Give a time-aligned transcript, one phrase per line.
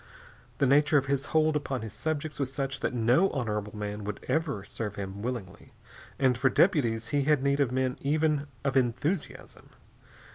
[0.57, 4.25] The nature of his hold upon his subjects was such that no honorable man would
[4.27, 5.73] ever serve him willingly,
[6.17, 9.69] and for deputies he had need of men even of enthusiasm.